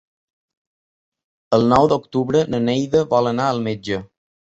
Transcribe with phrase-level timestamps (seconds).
[1.57, 4.01] El nou d'octubre na Neida vol anar al metge.